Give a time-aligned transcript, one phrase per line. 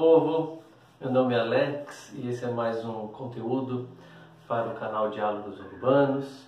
[0.00, 0.62] povo,
[0.98, 3.86] meu nome é Alex e esse é mais um conteúdo
[4.48, 6.46] para o canal Diálogos Urbanos.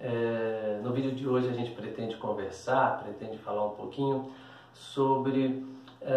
[0.00, 4.32] É, no vídeo de hoje a gente pretende conversar, pretende falar um pouquinho
[4.72, 5.64] sobre
[6.00, 6.16] é,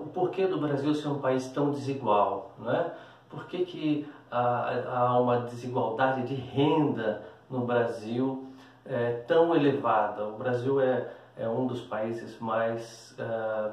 [0.00, 2.92] o porquê do Brasil ser um país tão desigual, não é?
[3.28, 8.46] Por que, que há, há uma desigualdade de renda no Brasil
[8.86, 10.28] é, tão elevada?
[10.28, 13.72] O Brasil é, é um dos países mais uh,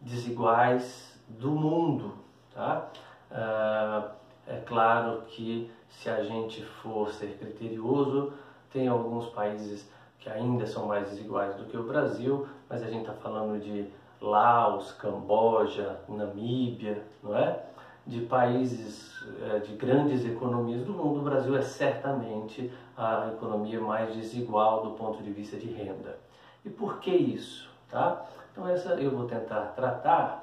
[0.00, 2.14] desiguais do mundo,
[2.54, 2.88] tá?
[3.30, 4.10] Uh,
[4.46, 8.32] é claro que se a gente for ser criterioso,
[8.72, 13.02] tem alguns países que ainda são mais desiguais do que o Brasil, mas a gente
[13.02, 13.88] está falando de
[14.20, 17.60] Laos, Camboja, Namíbia, não é?
[18.06, 19.12] De países
[19.42, 24.90] é, de grandes economias do mundo, o Brasil é certamente a economia mais desigual do
[24.92, 26.18] ponto de vista de renda.
[26.64, 27.68] E por que isso?
[27.88, 28.24] Tá?
[28.50, 30.41] Então essa eu vou tentar tratar,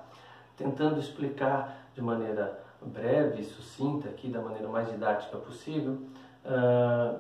[0.60, 5.98] tentando explicar de maneira breve, sucinta aqui, da maneira mais didática possível,
[6.46, 7.20] uh,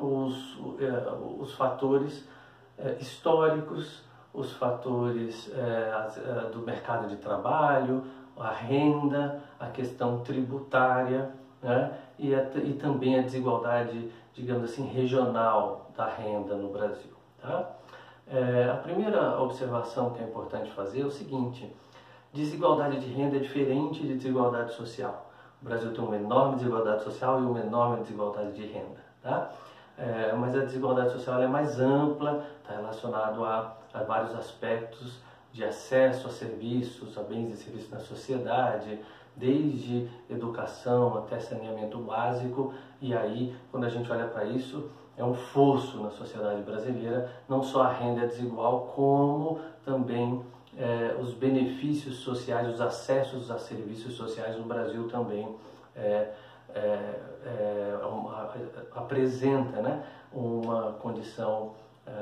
[0.00, 2.20] os, uh, os fatores
[2.78, 5.50] uh, históricos, os fatores
[6.52, 8.04] do mercado de trabalho,
[8.38, 11.92] a renda, a questão tributária né?
[12.16, 17.10] e, a, e também a desigualdade, digamos assim, regional da renda no Brasil.
[17.42, 17.72] Tá?
[18.72, 21.74] A primeira observação que é importante fazer é o seguinte:
[22.32, 25.30] desigualdade de renda é diferente de desigualdade social.
[25.60, 29.00] O Brasil tem uma enorme desigualdade social e uma enorme desigualdade de renda.
[29.22, 29.50] Tá?
[29.98, 35.20] É, mas a desigualdade social é mais ampla, está relacionado a, a, vários aspectos
[35.52, 38.98] de acesso a serviços, a bens e serviços na sociedade,
[39.36, 42.72] desde educação até saneamento básico.
[43.00, 47.62] E aí, quando a gente olha para isso, é um fosso na sociedade brasileira, não
[47.62, 50.42] só a renda é desigual, como também
[50.78, 55.54] é, os benefícios sociais, os acessos a serviços sociais no Brasil também
[55.96, 56.32] é,
[56.74, 58.54] é, é uma,
[58.94, 61.74] apresenta né, uma condição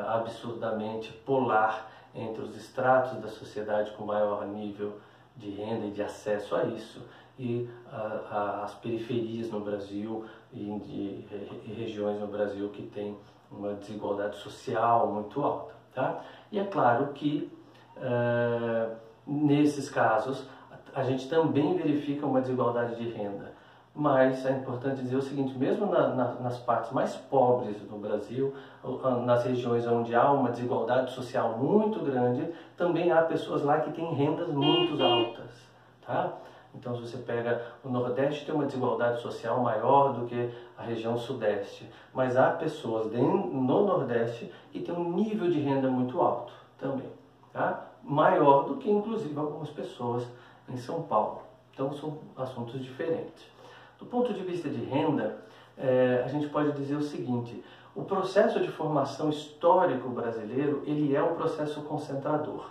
[0.07, 4.99] absurdamente polar entre os estratos da sociedade com maior nível
[5.37, 7.03] de renda e de acesso a isso
[7.39, 11.25] e a, a, as periferias no Brasil e, de,
[11.67, 13.17] e regiões no Brasil que têm
[13.51, 15.75] uma desigualdade social muito alta.
[15.95, 16.25] Tá?
[16.51, 17.51] E é claro que
[19.27, 20.47] nesses casos
[20.95, 23.53] a gente também verifica uma desigualdade de renda.
[23.95, 28.55] Mas é importante dizer o seguinte: mesmo na, na, nas partes mais pobres do Brasil,
[29.25, 34.15] nas regiões onde há uma desigualdade social muito grande, também há pessoas lá que têm
[34.15, 35.69] rendas muito altas.
[36.07, 36.33] Tá?
[36.75, 41.17] Então, se você pega o Nordeste, tem uma desigualdade social maior do que a região
[41.17, 41.91] Sudeste.
[42.15, 47.11] Mas há pessoas no Nordeste que têm um nível de renda muito alto também.
[47.53, 47.88] Tá?
[48.03, 50.27] Maior do que, inclusive, algumas pessoas
[50.69, 51.43] em São Paulo.
[51.73, 53.47] Então, são assuntos diferentes.
[53.99, 55.39] Do ponto de vista de renda,
[55.77, 57.63] é, a gente pode dizer o seguinte:
[57.95, 62.67] o processo de formação histórico brasileiro ele é um processo concentrador.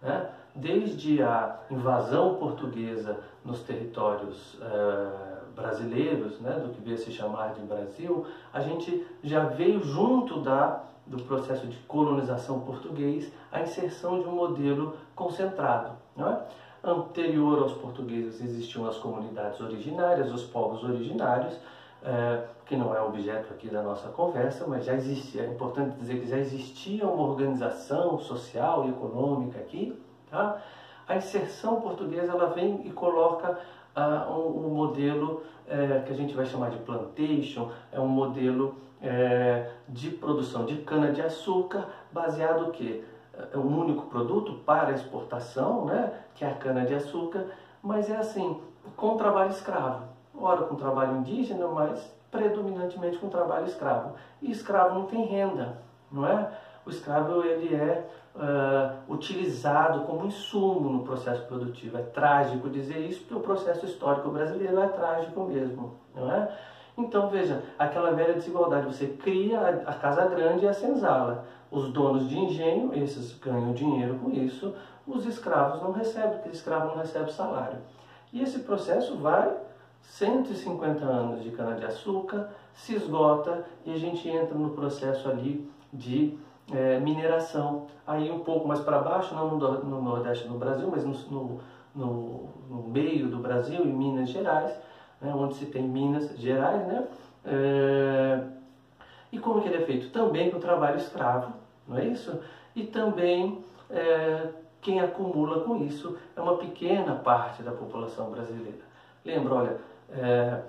[0.00, 0.30] Né?
[0.54, 7.54] Desde a invasão portuguesa nos territórios eh, brasileiros, né, do que veio a se chamar
[7.54, 14.20] de Brasil, a gente já veio junto da, do processo de colonização português a inserção
[14.20, 15.92] de um modelo concentrado.
[16.16, 16.40] Não é?
[16.82, 21.58] Anterior aos portugueses existiam as comunidades originárias, os povos originários,
[22.02, 26.20] é, que não é objeto aqui da nossa conversa, mas já existia, é importante dizer
[26.20, 29.98] que já existia uma organização social e econômica aqui,
[30.34, 30.60] Tá?
[31.06, 33.56] A inserção portuguesa ela vem e coloca
[33.96, 38.74] uh, um, um, modelo é, que a gente vai chamar de plantation, é um modelo
[39.04, 43.04] é, de produção de cana-de-açúcar baseado que
[43.52, 47.46] é um único produto para exportação, né, que é a cana-de-açúcar,
[47.82, 48.60] mas é assim,
[48.96, 50.04] com trabalho escravo.
[50.36, 54.14] Ora com trabalho indígena, mas predominantemente com trabalho escravo.
[54.40, 55.78] E escravo não tem renda,
[56.10, 56.50] não é?
[56.84, 58.04] O escravo ele é
[58.34, 61.98] uh, utilizado como insumo no processo produtivo.
[61.98, 66.52] É trágico dizer isso, porque o processo histórico brasileiro é trágico mesmo, não é?
[66.96, 71.44] Então veja, aquela velha desigualdade, você cria a, casa grande e a senzala.
[71.70, 74.74] Os donos de engenho, esses ganham dinheiro com isso,
[75.06, 77.78] os escravos não recebem, porque o escravo não recebe salário.
[78.32, 79.52] E esse processo vai
[80.02, 86.38] 150 anos de cana-de-açúcar, se esgota e a gente entra no processo ali de
[86.72, 87.86] é, mineração.
[88.06, 91.60] Aí um pouco mais para baixo, não no, no, Nordeste do Brasil, mas no,
[91.94, 94.72] no, no, meio do Brasil, em Minas Gerais,
[95.20, 97.06] né, onde se tem Minas Gerais, né?
[97.44, 98.40] É,
[99.32, 100.10] e como que ele é feito?
[100.10, 101.52] Também com trabalho escravo,
[101.86, 102.40] não é isso?
[102.74, 104.48] E também é,
[104.80, 108.84] quem acumula com isso é uma pequena parte da população brasileira.
[109.24, 109.78] Lembra, olha,
[110.10, 110.60] é,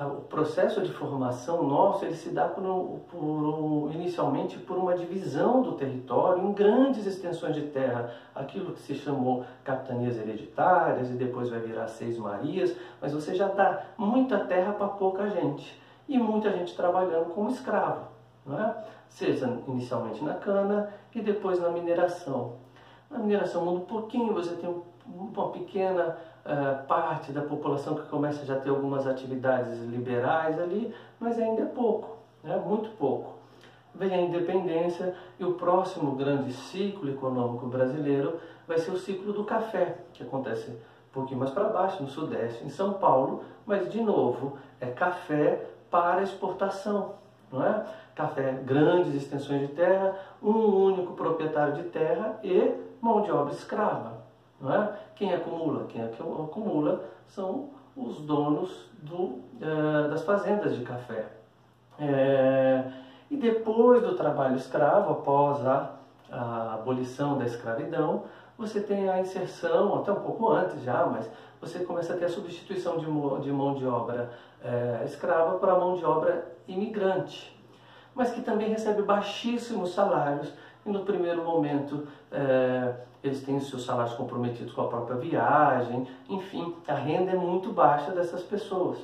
[0.00, 2.62] o processo de formação nosso ele se dá por,
[3.10, 8.94] por, inicialmente por uma divisão do território em grandes extensões de terra, aquilo que se
[8.94, 14.72] chamou capitanias hereditárias e depois vai virar seis marias, mas você já dá muita terra
[14.72, 18.06] para pouca gente e muita gente trabalhando como escravo,
[18.46, 18.74] não é?
[19.08, 22.54] seja inicialmente na cana e depois na mineração.
[23.10, 24.74] Na mineração muda um pouquinho, você tem
[25.06, 30.94] uma pequena uh, parte da população que começa já a ter algumas atividades liberais ali,
[31.18, 32.56] mas ainda é pouco, né?
[32.56, 33.34] muito pouco.
[33.94, 39.44] Vem a independência e o próximo grande ciclo econômico brasileiro vai ser o ciclo do
[39.44, 44.00] café, que acontece um pouquinho mais para baixo, no Sudeste, em São Paulo, mas de
[44.00, 47.16] novo é café para exportação,
[47.50, 47.84] não é?
[48.14, 54.21] Café, grandes extensões de terra, um único proprietário de terra e mão de obra escrava.
[54.62, 54.92] Não é?
[55.16, 55.86] Quem acumula?
[55.88, 61.26] Quem acumula são os donos do, é, das fazendas de café.
[61.98, 62.84] É,
[63.30, 65.96] e depois do trabalho escravo, após a,
[66.30, 68.24] a, abolição da escravidão,
[68.56, 71.28] você tem a inserção, até um pouco antes já, mas
[71.60, 73.06] você começa a ter a substituição de,
[73.42, 74.30] de mão de obra
[74.64, 77.58] é, escrava para mão de obra imigrante,
[78.14, 80.52] mas que também recebe baixíssimos salários
[80.84, 86.06] e no primeiro momento é, eles têm os seus salários comprometidos com a própria viagem,
[86.28, 88.98] enfim, a renda é muito baixa dessas pessoas.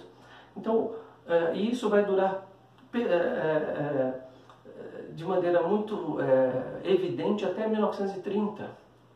[0.57, 0.93] Então,
[1.27, 2.47] é, isso vai durar
[2.95, 4.13] é,
[5.13, 6.19] de maneira muito
[6.85, 8.71] evidente até 1930.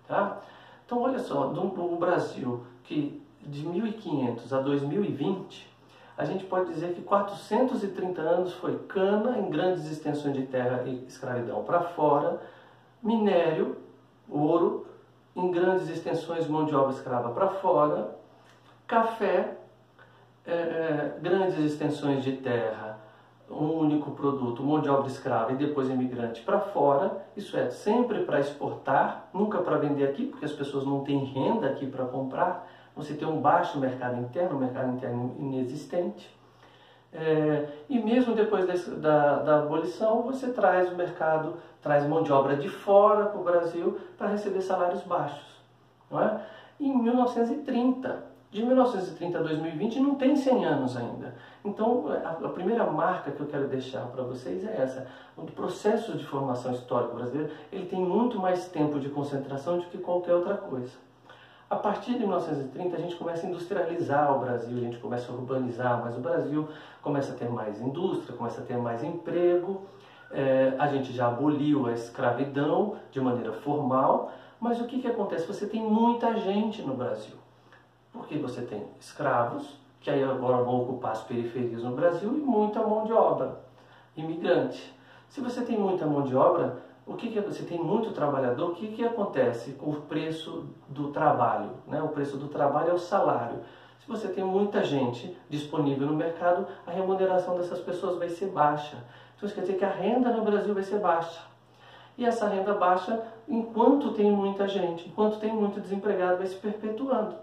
[0.06, 0.40] Tá?
[0.84, 5.71] Então, olha só, no Brasil, que de 1500 a 2020,
[6.16, 11.04] a gente pode dizer que 430 anos foi cana em grandes extensões de terra e
[11.06, 12.40] escravidão para fora,
[13.02, 13.76] minério,
[14.28, 14.86] ouro
[15.34, 18.16] em grandes extensões mão de obra escrava para fora,
[18.86, 19.56] café,
[20.44, 22.98] é, é, grandes extensões de terra,
[23.50, 28.24] um único produto, mão de obra escrava e depois imigrante para fora, isso é, sempre
[28.24, 32.68] para exportar, nunca para vender aqui, porque as pessoas não têm renda aqui para comprar,
[32.94, 36.34] você tem um baixo mercado interno, um mercado interno inexistente.
[37.12, 42.32] É, e mesmo depois desse, da, da abolição, você traz o mercado, traz mão de
[42.32, 45.60] obra de fora para o Brasil para receber salários baixos.
[46.10, 46.40] Não é?
[46.80, 51.34] Em 1930, de 1930 a 2020 não tem 100 anos ainda.
[51.64, 55.06] Então, a, a primeira marca que eu quero deixar para vocês é essa.
[55.36, 59.98] O processo de formação histórica brasileira, ele tem muito mais tempo de concentração do que
[59.98, 60.92] qualquer outra coisa.
[61.72, 65.34] A partir de 1930 a gente começa a industrializar o Brasil, a gente começa a
[65.34, 66.68] urbanizar mais o Brasil,
[67.00, 69.80] começa a ter mais indústria, começa a ter mais emprego,
[70.30, 74.30] é, a gente já aboliu a escravidão de maneira formal,
[74.60, 75.46] mas o que, que acontece?
[75.46, 77.36] Você tem muita gente no Brasil,
[78.12, 82.86] porque você tem escravos, que aí agora vão ocupar as periferias no Brasil, e muita
[82.86, 83.60] mão de obra,
[84.14, 84.94] imigrante.
[85.26, 88.74] Se você tem muita mão de obra, o que, que você tem muito trabalhador, o
[88.74, 91.70] que, que acontece com o preço do trabalho?
[91.86, 92.00] Né?
[92.00, 93.60] O preço do trabalho é o salário.
[94.00, 98.96] Se você tem muita gente disponível no mercado, a remuneração dessas pessoas vai ser baixa.
[99.36, 101.40] Então isso quer dizer que a renda no Brasil vai ser baixa.
[102.16, 107.36] E essa renda baixa, enquanto tem muita gente, enquanto tem muito desempregado, vai se perpetuando.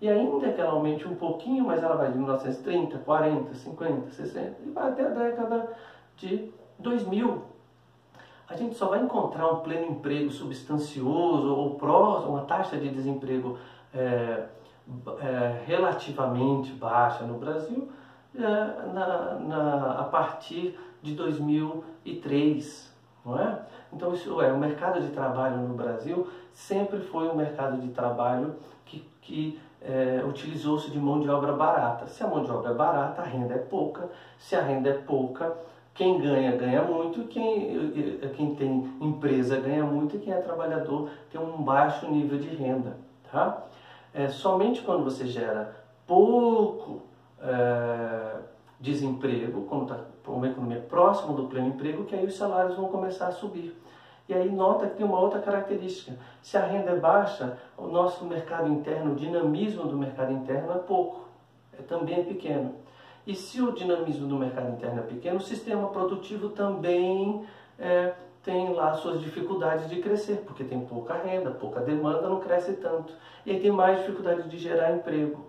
[0.00, 4.56] E ainda que ela aumente um pouquinho, mas ela vai de 1930, 40, 50, 60
[4.64, 5.72] e vai até a década
[6.16, 7.51] de 2000
[8.52, 13.58] a gente só vai encontrar um pleno emprego substancioso ou próximo, uma taxa de desemprego
[13.94, 14.44] é,
[15.20, 17.88] é, relativamente baixa no Brasil
[18.36, 22.92] é, na, na, a partir de 2003,
[23.24, 23.58] não é?
[23.92, 28.56] Então isso é, o mercado de trabalho no Brasil sempre foi um mercado de trabalho
[28.84, 32.06] que, que é, utilizou-se de mão de obra barata.
[32.06, 34.08] Se a mão de obra é barata, a renda é pouca.
[34.38, 35.56] Se a renda é pouca,
[35.94, 37.90] quem ganha, ganha muito, quem,
[38.34, 42.96] quem tem empresa ganha muito e quem é trabalhador tem um baixo nível de renda.
[43.30, 43.66] Tá?
[44.14, 47.02] É, somente quando você gera pouco
[47.40, 48.36] é,
[48.80, 53.26] desemprego, quando está uma economia próxima do pleno emprego, que aí os salários vão começar
[53.26, 53.76] a subir.
[54.28, 56.16] E aí nota que tem uma outra característica.
[56.40, 60.78] Se a renda é baixa, o nosso mercado interno, o dinamismo do mercado interno é
[60.78, 61.28] pouco,
[61.78, 62.74] é também pequeno.
[63.26, 67.46] E se o dinamismo do mercado interno é pequeno, o sistema produtivo também
[67.78, 72.72] é, tem lá suas dificuldades de crescer, porque tem pouca renda, pouca demanda, não cresce
[72.74, 73.12] tanto.
[73.46, 75.46] E aí tem mais dificuldade de gerar emprego.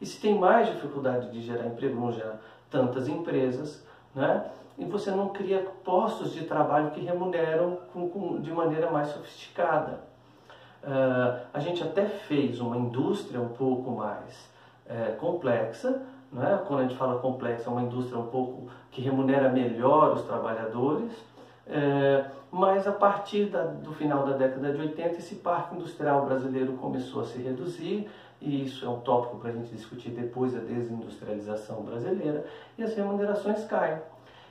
[0.00, 3.84] E se tem mais dificuldade de gerar emprego, não gera tantas empresas,
[4.14, 4.50] né?
[4.80, 10.00] e você não cria postos de trabalho que remuneram com, com, de maneira mais sofisticada.
[10.82, 14.48] Uh, a gente até fez uma indústria um pouco mais
[14.86, 16.60] é, complexa, né?
[16.66, 21.12] quando a gente fala complexa, é uma indústria um pouco que remunera melhor os trabalhadores,
[21.66, 26.72] é, mas a partir da, do final da década de 80, esse parque industrial brasileiro
[26.74, 28.08] começou a se reduzir,
[28.40, 32.44] e isso é um tópico para a gente discutir depois da desindustrialização brasileira,
[32.76, 33.98] e as remunerações caem.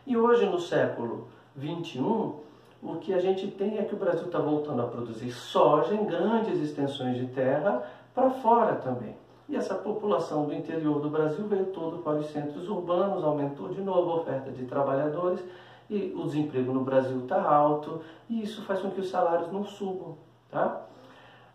[0.05, 2.35] E hoje, no século 21,
[2.81, 6.05] o que a gente tem é que o Brasil está voltando a produzir soja em
[6.05, 7.83] grandes extensões de terra
[8.15, 9.15] para fora também.
[9.49, 13.81] E essa população do interior do Brasil veio todo para os centros urbanos, aumentou de
[13.81, 15.43] novo a oferta de trabalhadores
[15.89, 19.63] e o desemprego no Brasil está alto e isso faz com que os salários não
[19.63, 20.15] subam.
[20.51, 20.85] Tá?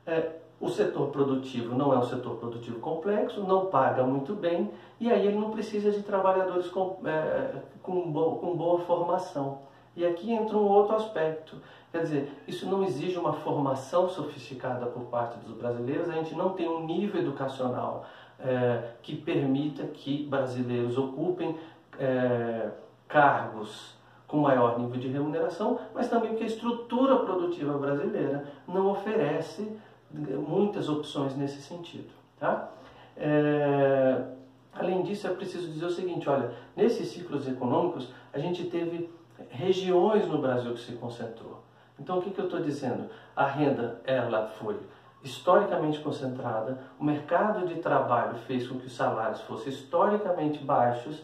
[0.05, 5.13] É, o setor produtivo não é um setor produtivo complexo, não paga muito bem e
[5.13, 9.61] aí ele não precisa de trabalhadores com, é, com, bo com boa formação.
[9.97, 11.57] E aqui entra um outro aspecto.
[11.93, 16.51] Quer dizer, isso não exige uma formação sofisticada por parte dos brasileiros, a gente não
[16.51, 18.05] tem um nível educacional
[18.41, 21.57] é, que permita que brasileiros ocupem
[21.99, 22.71] é,
[23.07, 23.95] cargos
[24.27, 29.71] com maior nível de remuneração, mas também porque a estrutura produtiva brasileira não oferece
[30.11, 32.11] muitas opções nesse sentido.
[32.39, 32.71] Tá?
[33.17, 34.25] É,
[34.73, 39.09] além disso, é preciso dizer o seguinte: olha, nesses ciclos econômicos, a gente teve
[39.51, 41.63] regiões no Brasil que se concentrou.
[41.99, 43.09] Então, o que, que eu estou dizendo?
[43.37, 44.79] A renda ela foi
[45.23, 51.23] historicamente concentrada, o mercado de trabalho fez com que os salários fossem historicamente baixos,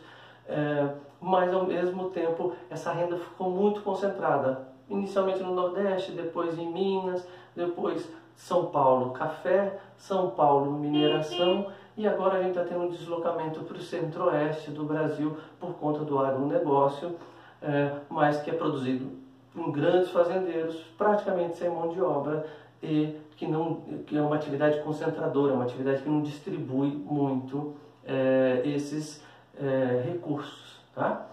[0.49, 0.89] é,
[1.21, 7.29] mas ao mesmo tempo essa renda ficou muito concentrada, inicialmente no Nordeste, depois em Minas,
[7.55, 13.61] depois São Paulo café, São Paulo mineração e agora a gente está tendo um deslocamento
[13.61, 17.17] para o centro-oeste do Brasil por conta do agronegócio
[17.63, 19.11] é, mas que é produzido
[19.55, 22.47] em grandes fazendeiros, praticamente sem mão de obra
[22.83, 27.75] e que, não, que é uma atividade concentradora, uma atividade que não distribui muito
[28.05, 29.23] é, esses
[29.59, 30.81] é, recursos.
[30.95, 31.27] Tá?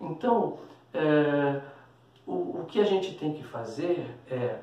[0.00, 0.58] Então,
[0.92, 1.60] é,
[2.26, 4.58] o, o que a gente tem que fazer é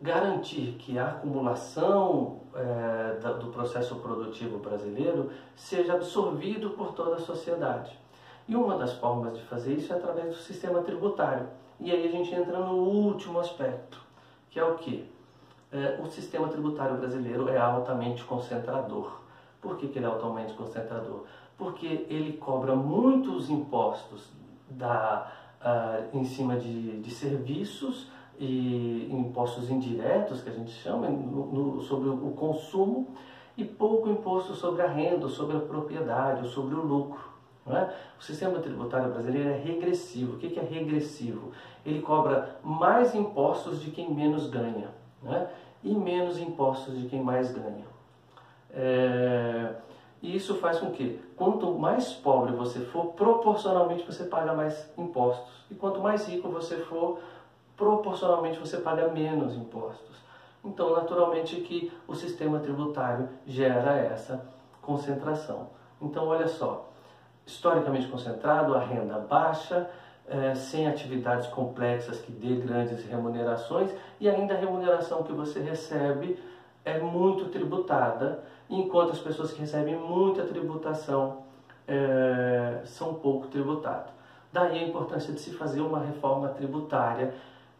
[0.00, 7.98] garantir que a acumulação é, do processo produtivo brasileiro seja absorvido por toda a sociedade.
[8.46, 11.46] E uma das formas de fazer isso é através do sistema tributário.
[11.80, 14.00] E aí a gente entra no último aspecto,
[14.50, 15.10] que é o que?
[15.72, 19.20] É, o sistema tributário brasileiro é altamente concentrador.
[19.60, 21.24] Por que, que ele é altamente concentrador?
[21.56, 24.30] Porque ele cobra muitos impostos
[24.68, 28.08] da, uh, em cima de, de serviços
[28.38, 33.08] e impostos indiretos, que a gente chama, no, no, sobre o consumo,
[33.56, 37.33] e pouco imposto sobre a renda, sobre a propriedade, ou sobre o lucro.
[37.66, 37.94] É?
[38.18, 40.36] O sistema tributário brasileiro é regressivo.
[40.36, 41.52] O que é regressivo?
[41.84, 44.88] Ele cobra mais impostos de quem menos ganha
[45.26, 45.46] é?
[45.82, 47.86] e menos impostos de quem mais ganha.
[48.70, 49.74] É...
[50.20, 55.52] E isso faz com que, quanto mais pobre você for, proporcionalmente você paga mais impostos.
[55.70, 57.18] E quanto mais rico você for,
[57.76, 60.16] proporcionalmente você paga menos impostos.
[60.64, 64.46] Então, naturalmente, que o sistema tributário gera essa
[64.80, 65.68] concentração.
[66.00, 66.88] Então, olha só,
[67.46, 69.88] historicamente concentrado, a renda baixa,
[70.26, 76.38] é, sem atividades complexas que dê grandes remunerações e ainda a remuneração que você recebe
[76.84, 81.42] é muito tributada, enquanto as pessoas que recebem muita tributação
[81.86, 84.12] é, são pouco tributadas.
[84.52, 87.34] Daí a importância de se fazer uma reforma tributária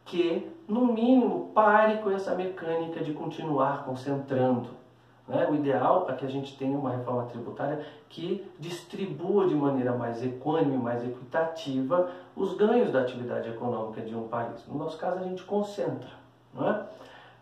[0.05, 4.71] que, no mínimo, pare com essa mecânica de continuar concentrando
[5.27, 5.49] né?
[5.51, 10.23] O ideal é que a gente tenha uma reforma tributária que distribua de maneira mais
[10.23, 14.67] equânime, mais equitativa, os ganhos da atividade econômica de um país.
[14.69, 16.11] No nosso caso, a gente concentra.
[16.53, 16.87] Né?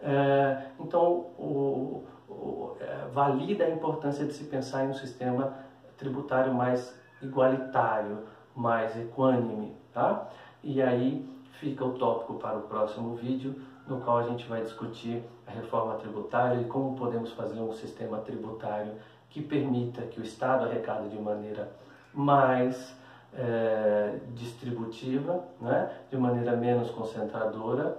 [0.00, 5.52] É, então, o, o, é, valida a importância de se pensar em um sistema
[5.96, 8.18] tributário mais igualitário,
[8.54, 9.76] mais equânime.
[9.92, 10.28] Tá?
[10.62, 13.54] E aí fica o tópico para o próximo vídeo
[13.86, 18.18] no qual a gente vai discutir a reforma tributária e como podemos fazer um sistema
[18.18, 18.92] tributário
[19.28, 21.70] que permita que o Estado arrecade de maneira
[22.12, 22.94] mais
[23.34, 27.96] é, distributiva, né, de maneira menos concentradora,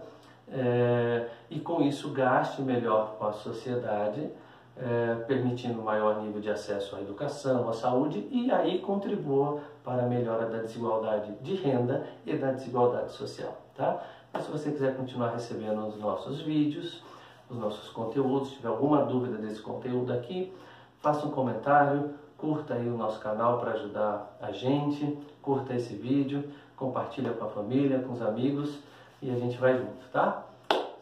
[0.52, 4.30] é, e com isso gaste melhor com a sociedade,
[4.76, 10.08] é, permitindo maior nível de acesso à educação, à saúde e aí contribua para a
[10.08, 13.56] melhora da desigualdade de renda e da desigualdade social.
[13.76, 14.04] Tá?
[14.42, 17.04] Se você quiser continuar recebendo os nossos vídeos,
[17.50, 20.52] os nossos conteúdos, se tiver alguma dúvida desse conteúdo aqui,
[21.00, 26.52] faça um comentário, curta aí o nosso canal para ajudar a gente, curta esse vídeo,
[26.76, 28.80] compartilha com a família, com os amigos
[29.22, 30.44] e a gente vai junto, tá?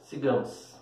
[0.01, 0.75] Sigamos!